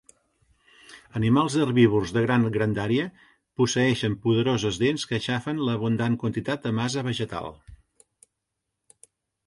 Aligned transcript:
Animals 1.19 1.57
herbívors 1.65 2.13
de 2.15 2.23
gran 2.23 2.47
grandària 2.55 3.05
posseeixen 3.61 4.17
poderoses 4.25 4.81
dents 4.87 5.07
que 5.11 5.17
aixafen 5.21 5.63
l'abundant 5.69 6.19
quantitat 6.25 6.67
de 6.69 6.77
massa 6.83 7.07
vegetal. 7.13 7.55